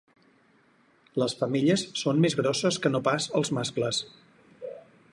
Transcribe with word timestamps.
Les 1.23 1.35
femelles 1.41 1.85
són 2.03 2.23
més 2.25 2.39
grosses 2.41 2.83
que 2.87 2.93
no 2.97 3.05
pas 3.11 3.31
els 3.41 3.55
mascles. 3.59 4.05